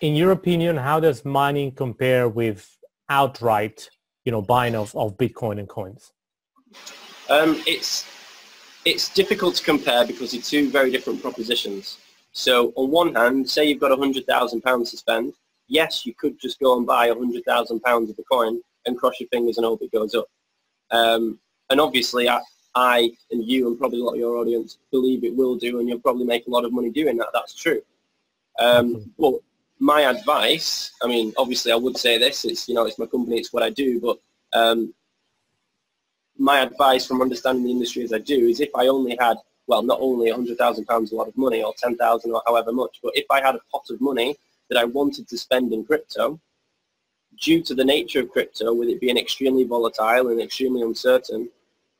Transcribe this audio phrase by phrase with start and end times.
[0.00, 2.68] in your opinion, how does mining compare with
[3.08, 3.90] outright,
[4.24, 6.12] you know, buying of, of Bitcoin and coins?
[7.28, 8.06] Um, it's
[8.84, 11.98] it's difficult to compare because they're two very different propositions.
[12.32, 15.34] So on one hand, say you've got £100,000 to spend,
[15.68, 19.58] yes, you could just go and buy £100,000 of a coin and cross your fingers
[19.58, 20.26] and hope it goes up.
[20.90, 21.38] Um,
[21.68, 22.40] and obviously, I,
[22.74, 25.88] I and you and probably a lot of your audience believe it will do, and
[25.88, 27.28] you'll probably make a lot of money doing that.
[27.32, 27.82] That's true.
[28.58, 29.34] Um, but
[29.80, 32.44] my advice, I mean, obviously, I would say this.
[32.44, 33.98] It's you know, it's my company, it's what I do.
[33.98, 34.18] But
[34.52, 34.94] um,
[36.38, 39.82] my advice from understanding the industry as I do is if I only had, well,
[39.82, 43.40] not only £100,000 a lot of money or 10,000 or however much, but if I
[43.40, 44.36] had a pot of money
[44.68, 46.38] that I wanted to spend in crypto,
[47.40, 51.48] due to the nature of crypto, with it being extremely volatile and extremely uncertain,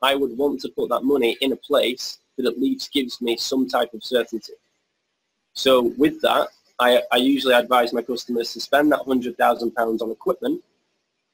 [0.03, 3.37] I would want to put that money in a place that at least gives me
[3.37, 4.53] some type of certainty.
[5.53, 6.49] So with that,
[6.81, 10.61] I, I usually advise my customers to spend that £100,000 on equipment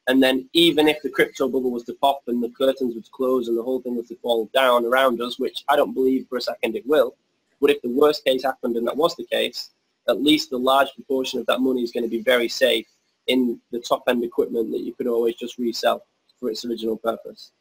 [0.08, 3.48] and then even if the crypto bubble was to pop and the curtains would close
[3.48, 6.38] and the whole thing was to fall down around us, which I don't believe for
[6.38, 7.16] a second it will,
[7.62, 9.72] but if the worst case happened and that was the case,
[10.10, 12.88] at least a large proportion of that money is going to be very safe
[13.28, 16.06] in the top end equipment that you could always just resell
[16.40, 17.52] for its original purpose.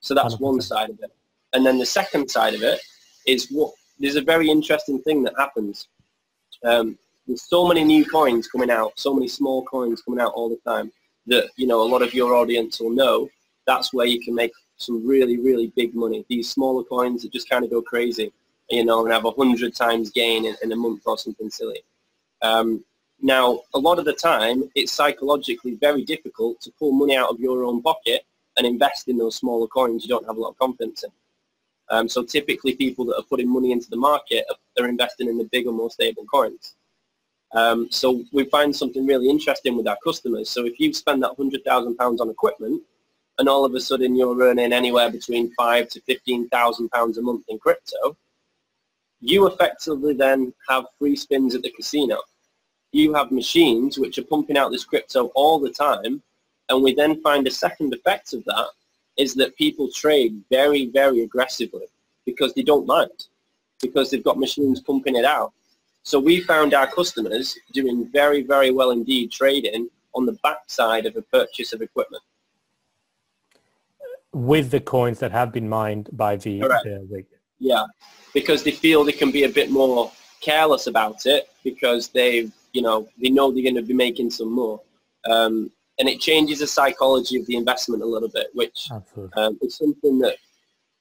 [0.00, 0.40] So that's 100%.
[0.40, 1.12] one side of it.
[1.54, 2.80] And then the second side of it
[3.26, 5.88] is what there's a very interesting thing that happens.
[6.64, 10.48] Um, there's so many new coins coming out, so many small coins coming out all
[10.48, 10.92] the time
[11.26, 13.28] that you know a lot of your audience will know,
[13.66, 16.24] that's where you can make some really really big money.
[16.28, 18.32] These smaller coins that just kind of go crazy,
[18.70, 21.82] you know, and have a hundred times gain in, in, a month or something silly.
[22.42, 22.84] Um,
[23.20, 27.38] now, a lot of the time, it's psychologically very difficult to pull money out of
[27.38, 28.22] your own pocket
[28.56, 31.10] and invest in those smaller coins you don't have a lot of confidence in.
[31.88, 35.38] Um, so typically people that are putting money into the market are, are investing in
[35.38, 36.74] the bigger, more stable coins.
[37.54, 40.48] Um, so we find something really interesting with our customers.
[40.48, 42.82] So if you spend that £100,000 on equipment
[43.38, 47.58] and all of a sudden you're earning anywhere between five to £15,000 a month in
[47.58, 48.16] crypto,
[49.20, 52.18] you effectively then have free spins at the casino.
[52.92, 56.22] You have machines which are pumping out this crypto all the time
[56.68, 58.68] and we then find a second effect of that
[59.18, 61.86] is that people trade very, very aggressively
[62.24, 63.26] because they don't mind
[63.80, 65.52] because they've got machines pumping it out.
[66.02, 71.16] So we found our customers doing very, very well indeed trading on the backside of
[71.16, 72.22] a purchase of equipment.
[74.32, 76.62] With the coins that have been mined by the,
[77.10, 77.26] rig.
[77.58, 77.84] Yeah,
[78.34, 82.82] because they feel they can be a bit more careless about it because they, you
[82.82, 84.80] know, they know they're going to be making some more.
[85.30, 88.88] Um, and it changes the psychology of the investment a little bit, which
[89.36, 90.36] um, is something that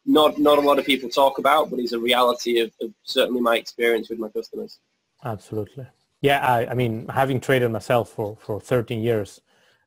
[0.05, 3.41] not not a lot of people talk about, but is a reality of, of certainly
[3.41, 4.79] my experience with my customers.
[5.23, 5.87] Absolutely.
[6.21, 9.41] Yeah, I, I, mean, having traded myself for, for 13 years,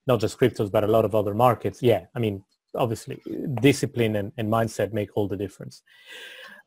[0.07, 3.23] not just cryptos, but a lot of other markets, yeah, I mean, obviously,
[3.61, 5.83] discipline and, and mindset make all the difference.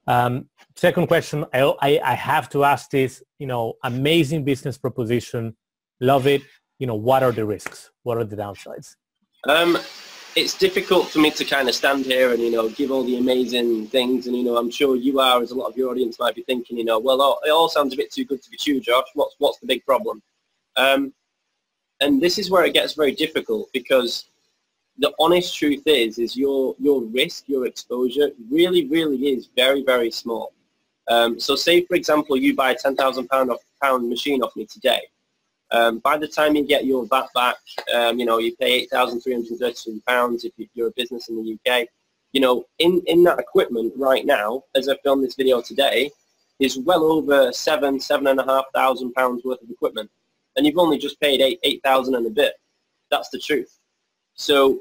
[0.08, 5.56] Um, second question, I, I, I have to ask this, you know, amazing business proposition,
[6.00, 6.42] love it.
[6.80, 7.92] You know, what are the risks?
[8.04, 8.96] What are the downsides?
[9.48, 9.78] Um,
[10.38, 13.18] it's difficult for me to kind of stand here and you know give all the
[13.18, 16.20] amazing things and you know I'm sure you are as a lot of your audience
[16.20, 18.58] might be thinking you know well it all sounds a bit too good to be
[18.58, 19.08] true Josh.
[19.16, 20.22] What's what's the big problem?
[20.76, 21.12] Um,
[22.02, 24.26] and this is where it gets very difficult because
[25.00, 30.12] the honest truth is is your your risk your exposure really really is very very
[30.12, 30.54] small.
[31.08, 34.68] Um, so say for example you buy a 10,000 pound off pound machine off me
[34.68, 35.02] today
[35.72, 37.58] um, by the time you get your VAT back,
[37.94, 41.88] um, you know, you pay £8,333 if you're a business in the UK.
[42.32, 46.12] You know, in, in that equipment right now, as I film this video today,
[46.60, 50.10] is well over seven, seven and a half thousand pounds worth of equipment.
[50.56, 52.54] And you've only just paid eight, 8,000 and a bit.
[53.12, 53.78] That's the truth.
[54.36, 54.80] So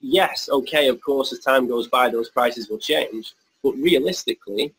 [0.00, 3.34] yes, okay, of course, as time goes by, those prices will change.
[3.62, 4.74] But realistically,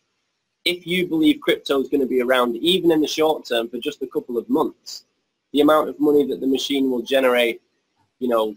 [0.65, 3.77] if you believe crypto is going to be around even in the short term for
[3.77, 5.05] just a couple of months,
[5.53, 7.61] the amount of money that the machine will generate,
[8.19, 8.55] you know,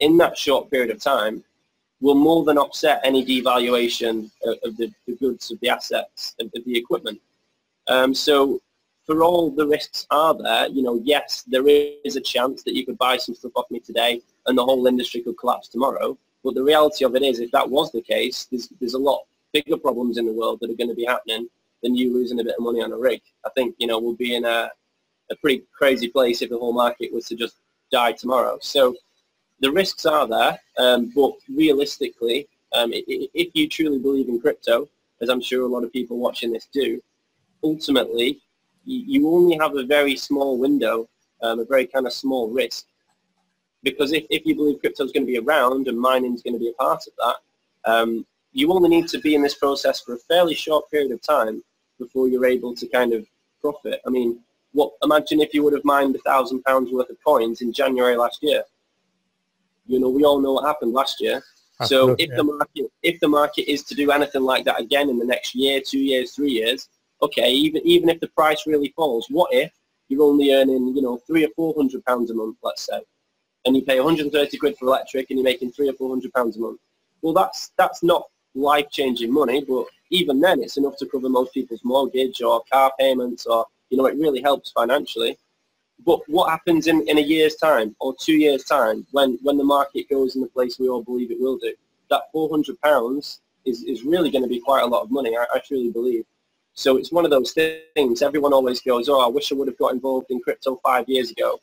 [0.00, 1.42] in that short period of time
[2.00, 6.50] will more than offset any devaluation of, of the, the, goods, of the assets, of,
[6.54, 7.18] of the equipment.
[7.86, 8.60] Um, so
[9.06, 12.84] for all the risks are there, you know, yes, there is a chance that you
[12.84, 16.18] could buy some stuff off me today and the whole industry could collapse tomorrow.
[16.42, 19.22] But the reality of it is, if that was the case, there's, there's a lot
[19.56, 21.48] bigger problems in the world that are going to be happening
[21.82, 23.20] than you losing a bit of money on a rig.
[23.44, 24.70] I think, you know, we'll be in a,
[25.30, 27.56] a pretty crazy place if the whole market was to just
[27.90, 28.58] die tomorrow.
[28.60, 28.94] So
[29.60, 34.88] the risks are there, um, but realistically, um, if you truly believe in crypto,
[35.22, 37.02] as I'm sure a lot of people watching this do,
[37.62, 38.40] ultimately,
[38.84, 41.08] you only have a very small window
[41.42, 42.86] um, a very kind of small risk.
[43.82, 46.54] Because if, if you believe crypto is going to be around and mining is going
[46.54, 48.26] to be a part of that, um,
[48.56, 51.62] you only need to be in this process for a fairly short period of time
[51.98, 53.26] before you're able to kind of
[53.60, 54.00] profit.
[54.06, 54.40] I mean,
[54.72, 58.16] what imagine if you would have mined a thousand pounds worth of coins in January
[58.16, 58.62] last year.
[59.86, 61.42] You know, we all know what happened last year.
[61.84, 62.36] so if yeah.
[62.36, 65.54] the market if the market is to do anything like that again in the next
[65.54, 66.88] year, two years, three years,
[67.20, 69.70] okay, even even if the price really falls, what if
[70.08, 73.00] you're only earning, you know, three or four hundred pounds a month, let's say,
[73.66, 76.56] and you pay 130 quid for electric and you're making three or four hundred pounds
[76.56, 76.80] a month.
[77.20, 78.24] Well, that's that's not
[78.56, 83.46] life-changing money, but even then, it's enough to cover most people's mortgage or car payments,
[83.46, 85.38] or you know, it really helps financially.
[86.04, 89.64] But what happens in, in a year's time or two years' time when, when the
[89.64, 91.74] market goes in the place we all believe it will do?
[92.10, 95.58] That £400 is, is really going to be quite a lot of money, I, I
[95.60, 96.24] truly believe.
[96.74, 98.20] So it's one of those things.
[98.20, 101.30] Everyone always goes, oh, I wish I would have got involved in crypto five years
[101.30, 101.58] ago.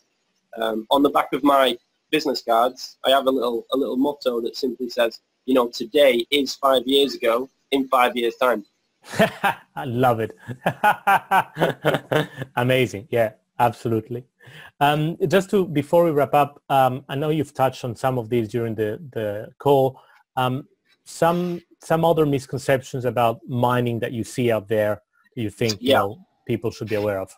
[0.60, 1.78] Um, on the back of my
[2.10, 6.26] business cards, I have a little, a little motto that simply says, you know, today
[6.32, 8.66] is five years ago in five years' time.
[9.76, 10.36] I love it.
[12.56, 13.08] Amazing.
[13.12, 14.26] Yeah, absolutely.
[14.80, 18.30] Um, just to before we wrap up, um, I know you've touched on some of
[18.30, 20.00] these during the the call.
[20.36, 20.68] Um,
[21.06, 25.02] some some other misconceptions about mining that you see out there
[25.36, 25.80] you think yeah.
[25.80, 27.36] you know, people should be aware of?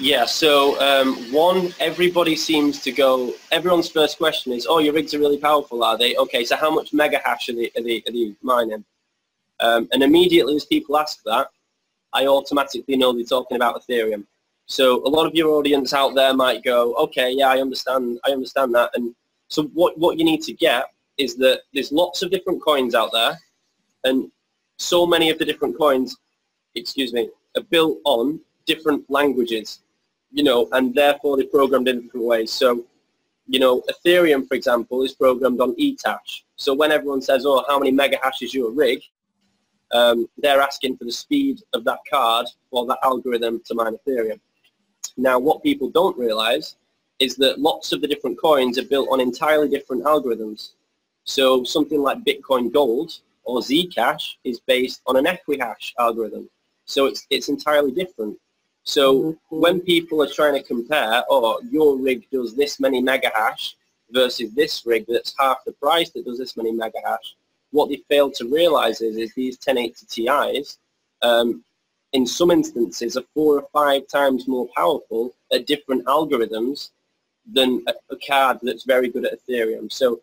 [0.00, 5.14] Yeah, so um, one, everybody seems to go, everyone's first question is, oh, your rigs
[5.14, 6.16] are really powerful, are they?
[6.16, 8.84] Okay, so how much mega hash are they, are they, are they mining?
[9.60, 11.48] Um, and immediately as people ask that,
[12.12, 14.24] I automatically know they're talking about Ethereum.
[14.66, 18.30] So a lot of your audience out there might go, okay, yeah, I understand, I
[18.30, 18.90] understand that.
[18.94, 19.14] And
[19.48, 20.84] so what, what you need to get
[21.16, 23.38] is that there's lots of different coins out there,
[24.04, 24.30] and
[24.78, 26.16] so many of the different coins,
[26.74, 28.40] excuse me, are built on
[28.72, 29.80] different languages,
[30.30, 32.52] you know, and therefore they're programmed in different ways.
[32.52, 32.84] So,
[33.48, 36.42] you know, Ethereum, for example, is programmed on Ethash.
[36.56, 39.00] So when everyone says, oh, how many mega hashes your rig,
[39.92, 44.40] um, they're asking for the speed of that card or that algorithm to mine Ethereum.
[45.16, 46.76] Now, what people don't realize
[47.18, 50.72] is that lots of the different coins are built on entirely different algorithms.
[51.24, 53.10] So something like Bitcoin Gold
[53.44, 56.48] or Zcash is based on an Equihash algorithm.
[56.84, 58.38] So it's, it's entirely different.
[58.84, 59.60] So mm-hmm.
[59.60, 63.76] when people are trying to compare, oh, your rig does this many mega hash
[64.10, 67.36] versus this rig that's half the price that does this many mega hash,
[67.70, 70.78] what they fail to realize is, is these 1080 Ti's
[71.22, 71.62] um,
[72.12, 76.90] in some instances are four or five times more powerful at different algorithms
[77.50, 79.92] than a, a card that's very good at Ethereum.
[79.92, 80.20] So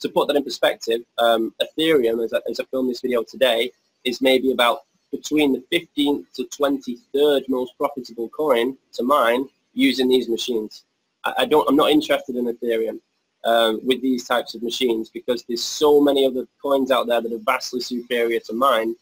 [0.00, 3.70] to put that in perspective, um, Ethereum, as I, as I filmed this video today,
[4.04, 10.28] is maybe about between the 15th to 23rd most profitable coin to mine using these
[10.28, 10.84] machines.
[11.24, 13.00] I, I don't, I'm not interested in Ethereum
[13.44, 17.32] um, with these types of machines because there's so many other coins out there that
[17.32, 18.94] are vastly superior to mine.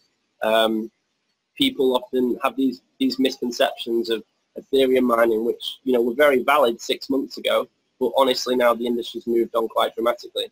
[0.42, 0.90] Um,
[1.56, 4.22] people often have these, these misconceptions of
[4.58, 7.68] Ethereum mining, which, you know, were very valid six months ago,
[8.00, 10.50] but honestly now the industry's moved on quite dramatically.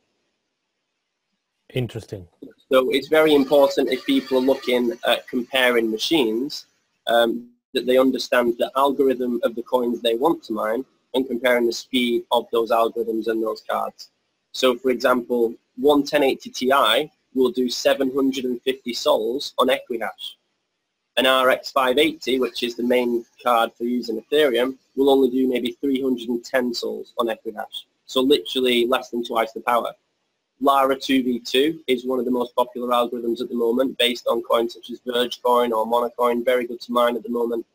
[1.75, 2.29] Interesting.
[2.71, 6.67] So it's very important if people are looking at comparing machines
[7.07, 10.85] um, that they understand the algorithm of the coins they want to mine
[11.15, 14.11] and comparing the speed of those algorithms and those cards.
[14.53, 20.35] So for example, one 1080 Ti will do 750 sols on Equihash.
[21.19, 25.77] An RX 580, which is the main card for using Ethereum, will only do maybe
[25.81, 27.85] 310 sols on Equihash.
[28.07, 29.93] So literally less than twice the power.
[30.63, 34.91] Lyra2v2 is one of the most popular algorithms at the moment based on coins such
[34.91, 37.67] as Vertcoin or Monacoin, very good to mine at the moment.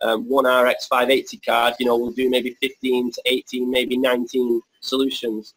[0.00, 4.60] Um, one RX 580 card, you know, will do maybe 15 to 18, maybe 19
[4.80, 5.54] solutions,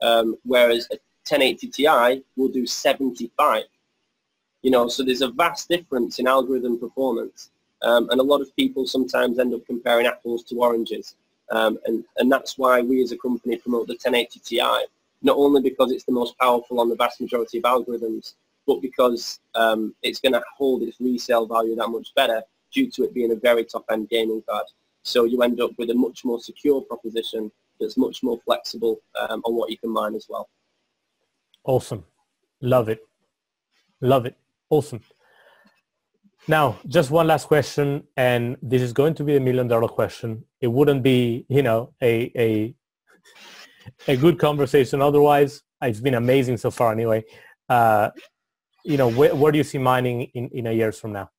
[0.00, 0.96] um, whereas a
[1.28, 3.64] 1080 Ti will do 75.
[4.62, 7.50] You know, so there's a vast difference in algorithm performance.
[7.82, 11.16] Um, and a lot of people sometimes end up comparing apples to oranges.
[11.50, 14.86] Um, and, and that's why we as a company promote the 1080 Ti
[15.22, 18.34] not only because it's the most powerful on the vast majority of algorithms,
[18.66, 23.04] but because um, it's going to hold its resale value that much better due to
[23.04, 24.66] it being a very top-end gaming card.
[25.02, 27.50] So you end up with a much more secure proposition
[27.80, 30.48] that's much more flexible um, on what you can mine as well.
[31.64, 32.04] Awesome.
[32.60, 33.00] Love it.
[34.00, 34.36] Love it.
[34.70, 35.00] Awesome.
[36.48, 40.44] Now, just one last question, and this is going to be a million dollar question.
[40.60, 42.74] It wouldn't be, you know, a, a
[44.08, 45.02] a good conversation.
[45.02, 46.92] Otherwise, it's been amazing so far.
[46.92, 47.24] Anyway,
[47.68, 48.10] uh,
[48.84, 51.30] you know, where, where do you see mining in in a years from now?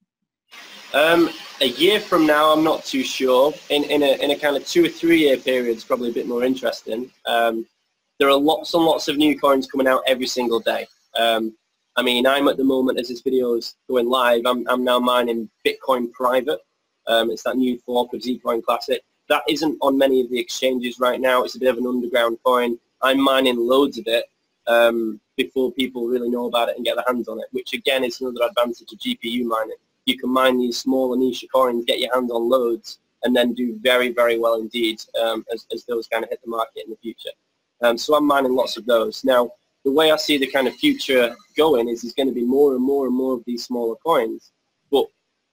[0.94, 1.30] Um,
[1.62, 3.52] a year from now, I'm not too sure.
[3.70, 6.14] In, in, a, in a kind of two or three year period, it's probably a
[6.14, 7.10] bit more interesting.
[7.26, 7.66] Um,
[8.20, 10.86] there are lots and lots of new coins coming out every single day.
[11.18, 11.56] Um,
[11.96, 15.00] I mean, I'm at the moment, as this video is going live, I'm, I'm now
[15.00, 16.60] mining Bitcoin Private.
[17.08, 19.02] Um, it's that new fork of Zcoin Classic.
[19.30, 21.44] That isn't on many of the exchanges right now.
[21.44, 22.78] It's a bit of an underground coin.
[23.02, 24.26] I'm mining loads of it
[24.68, 28.04] um, before people really know about it and get their hands on it, which again
[28.04, 29.78] is another advantage of GPU mining.
[30.06, 33.78] You can mine these smaller niche coins, get your hands on loads, and then do
[33.82, 36.98] very, very well indeed um, as, as those kind of hit the market in the
[36.98, 37.30] future.
[37.82, 39.24] Um, so I'm mining lots of those.
[39.24, 39.52] Now,
[39.84, 42.76] the way I see the kind of future going is there's going to be more
[42.76, 44.52] and more and more of these smaller coins.
[44.92, 45.06] But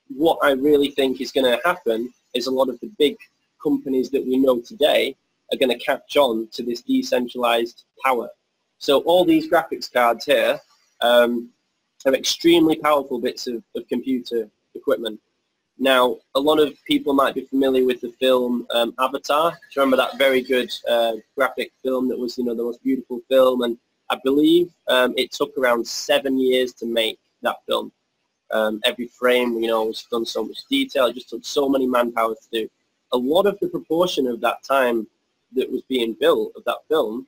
[0.08, 3.16] what I really think is going to happen is a lot of the big
[3.62, 5.16] companies that we know today
[5.52, 8.28] are going to catch on to this decentralized power.
[8.78, 10.58] So all these graphics cards here
[11.00, 11.50] um,
[12.06, 15.20] are extremely powerful bits of, of computer equipment.
[15.78, 19.52] Now, a lot of people might be familiar with the film um, Avatar.
[19.52, 22.82] Do you remember that very good uh, graphic film that was, you know, the most
[22.82, 23.62] beautiful film?
[23.62, 23.78] And
[24.10, 27.92] I believe um, it took around seven years to make that film.
[28.50, 31.06] Um, every frame, you know, was done so much detail.
[31.06, 32.68] It just took so many manpower to do.
[33.12, 35.06] A lot of the proportion of that time
[35.54, 37.26] that was being built of that film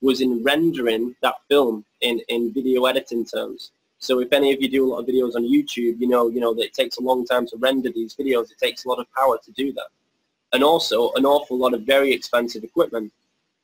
[0.00, 3.70] was in rendering that film in, in video editing terms.
[3.98, 6.40] So if any of you do a lot of videos on YouTube, you know, you
[6.40, 8.50] know that it takes a long time to render these videos.
[8.50, 9.86] It takes a lot of power to do that.
[10.52, 13.12] And also an awful lot of very expensive equipment.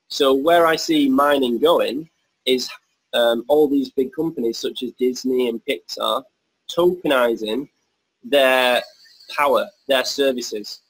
[0.08, 2.08] So where I see mining going
[2.46, 2.70] is
[3.12, 6.24] um, all these big companies such as Disney and Pixar
[6.68, 7.68] tokenizing
[8.24, 8.82] their
[9.36, 10.80] power, their services.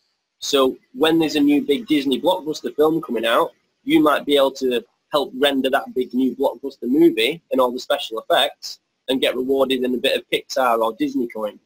[0.40, 3.52] So when there's a new big Disney blockbuster film coming out,
[3.84, 4.82] you might be able to
[5.12, 9.84] help render that big new blockbuster movie and all the special effects and get rewarded
[9.84, 11.58] in a bit of Pixar or Disney coin.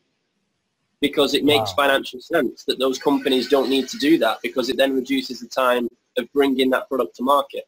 [1.00, 1.85] Because it makes wow.
[1.85, 5.49] financial sense that those companies don't need to do that because it then reduces the
[5.49, 7.64] time of bringing that product to market.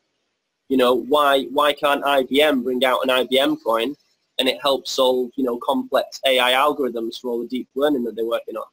[0.69, 3.95] You know, why, why can't IBM bring out an IBM coin
[4.39, 8.17] and it helps solve, you know, complex AI algorithms for all the deep learning that
[8.17, 8.67] they're working on?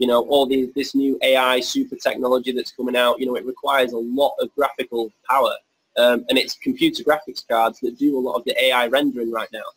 [0.00, 3.44] You know, all the, this new AI super technology that's coming out, you know, it
[3.44, 5.54] requires a lot of graphical power.
[5.98, 9.52] Um, and it's computer graphics cards that do a lot of the AI rendering right
[9.52, 9.68] now.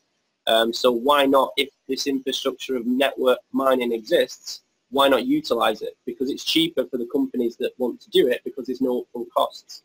[0.48, 4.62] Um, so why not, if this infrastructure of network mining exists,
[4.92, 5.98] why not utilize it?
[6.06, 9.28] Because it's cheaper for the companies that want to do it because there's no upfront
[9.36, 9.84] costs.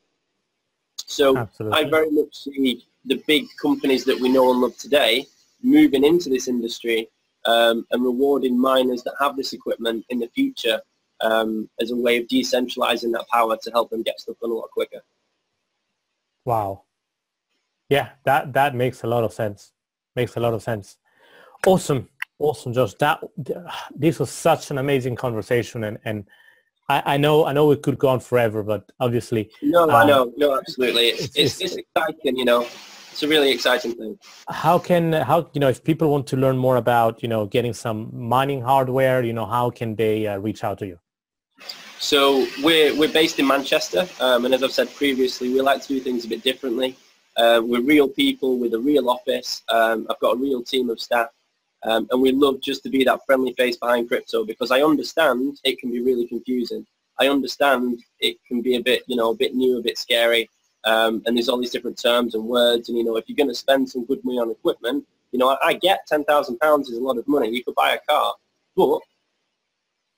[1.06, 1.78] So Absolutely.
[1.84, 5.26] I very much see the big companies that we know and love today
[5.62, 7.08] moving into this industry
[7.48, 10.80] um, and rewarding miners that have this equipment in the future
[11.22, 14.54] um, as a way of decentralizing that power to help them get stuff done a
[14.54, 15.00] lot quicker.
[16.44, 16.82] Wow.
[17.88, 19.72] Yeah, that, that makes a lot of sense.
[20.14, 20.98] Makes a lot of sense.
[21.66, 22.08] Awesome.
[22.38, 22.94] Awesome, Josh.
[22.94, 23.20] That
[23.96, 26.28] this was such an amazing conversation and, and
[26.88, 29.50] I, I, know I know we could go on forever, but obviously.
[29.62, 31.08] No, um, I know, no, absolutely.
[31.08, 32.66] It's, it's, it's, it's, exciting, you know.
[33.18, 34.16] It's a really exciting thing.
[34.48, 37.74] How can how you know if people want to learn more about you know getting
[37.74, 41.00] some mining hardware, you know how can they uh, reach out to you?
[41.98, 45.88] So we're we're based in Manchester, um, and as I've said previously, we like to
[45.88, 46.96] do things a bit differently.
[47.36, 49.62] Uh, we're real people with a real office.
[49.68, 51.30] Um, I've got a real team of staff
[51.82, 55.58] um, and we love just to be that friendly face behind crypto because I understand
[55.64, 56.86] it can be really confusing.
[57.18, 60.48] I understand it can be a bit, you know, a bit new, a bit scary.
[60.84, 62.88] Um, and there's all these different terms and words.
[62.88, 65.48] And, you know, if you're going to spend some good money on equipment, you know,
[65.48, 67.50] I, I get £10,000 is a lot of money.
[67.50, 68.34] You could buy a car.
[68.76, 69.00] But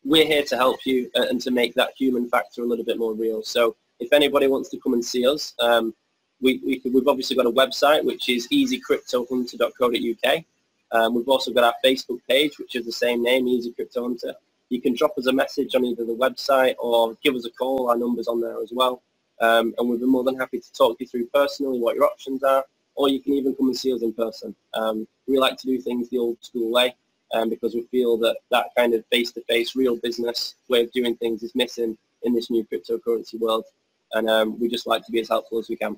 [0.05, 2.99] we're here to help you uh, and to make that human factor a little bit
[2.99, 3.43] more real.
[3.43, 5.95] So if anybody wants to come and see us, um,
[6.41, 10.45] we, we, we've obviously got a website, which is easycryptohunter.co.uk.
[10.93, 14.35] Um, we've also got our Facebook page, which is the same name, Easy Crypto Hunter.
[14.71, 17.91] You can drop us a message on either the website or give us a call.
[17.91, 19.03] Our number's on there as well.
[19.41, 22.43] Um, and we'd be more than happy to talk you through personally what your options
[22.43, 24.55] are, or you can even come and see us in person.
[24.75, 26.95] Um, we like to do things the old school way
[27.33, 31.43] um, because we feel that that kind of face-to-face real business way of doing things
[31.43, 33.65] is missing in this new cryptocurrency world.
[34.13, 35.97] And um, we just like to be as helpful as we can.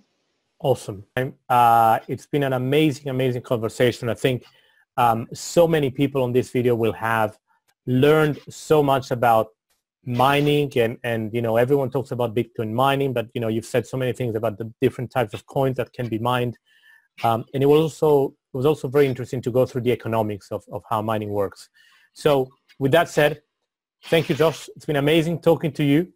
[0.61, 1.05] Awesome.
[1.49, 4.09] Uh, it's been an amazing, amazing conversation.
[4.09, 4.45] I think
[4.97, 7.39] um, so many people on this video will have
[7.87, 9.49] learned so much about
[10.05, 13.87] mining and, and, you know, everyone talks about Bitcoin mining, but, you know, you've said
[13.87, 16.59] so many things about the different types of coins that can be mined.
[17.23, 20.51] Um, and it was also, it was also very interesting to go through the economics
[20.51, 21.69] of, of how mining works.
[22.15, 23.43] So with that said,
[24.07, 24.69] thank you, Josh.
[24.75, 26.13] It's been amazing talking to you.